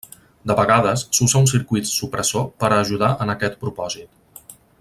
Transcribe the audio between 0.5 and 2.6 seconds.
De vegades s'usa un circuit supressor